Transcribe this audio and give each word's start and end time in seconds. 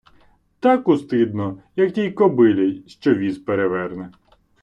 Так 0.59 0.87
устидно, 0.87 1.57
як 1.75 1.93
тій 1.93 2.11
кобилі, 2.11 2.83
що 2.87 3.15
віз 3.15 3.37
переверне. 3.37 4.11